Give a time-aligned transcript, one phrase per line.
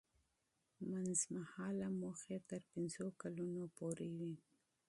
[0.89, 4.33] منځمهاله موخې تر پنځو کلونو پورې وي.